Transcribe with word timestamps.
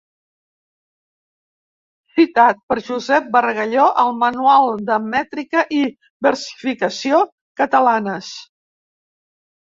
Citat 2.19 2.63
per 2.71 2.77
Josep 2.87 3.27
bargalló 3.35 3.83
al 4.03 4.09
Manual 4.21 4.71
de 4.87 4.97
mètrica 5.09 5.63
i 5.81 5.81
versificació 6.29 7.19
catalanes. 7.63 8.31